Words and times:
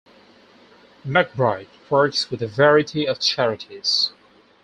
McBride 1.05 1.67
works 1.91 2.31
with 2.31 2.41
a 2.41 2.47
variety 2.47 3.05
of 3.07 3.19
charities. 3.19 4.13